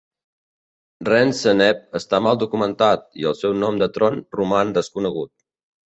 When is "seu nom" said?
3.45-3.81